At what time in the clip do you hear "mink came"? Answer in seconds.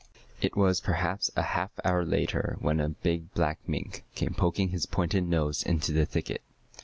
3.67-4.33